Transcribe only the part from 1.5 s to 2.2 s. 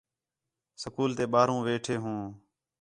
ویٹھے ہو